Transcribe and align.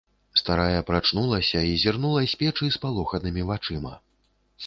Старая 0.39 0.79
прачнулася 0.87 1.61
і 1.73 1.75
зірнула 1.83 2.23
з 2.31 2.39
печы 2.41 2.69
спалоханымі 2.79 3.45
вачыма. 3.51 3.93